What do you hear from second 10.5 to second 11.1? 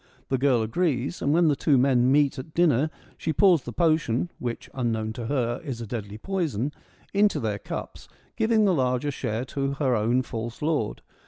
lord.